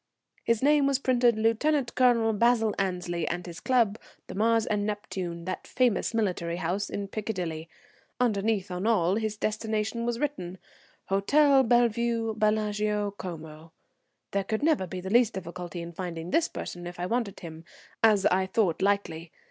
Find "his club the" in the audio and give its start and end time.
3.45-4.33